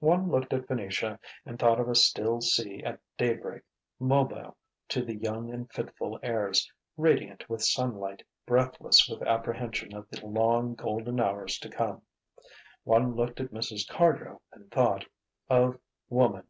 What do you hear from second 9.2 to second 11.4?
apprehension of the long, golden